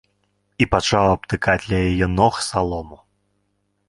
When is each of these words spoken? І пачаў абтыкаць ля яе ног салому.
І 0.65 0.67
пачаў 0.73 1.05
абтыкаць 1.15 1.67
ля 1.73 1.81
яе 1.89 2.07
ног 2.15 2.33
салому. 2.49 2.97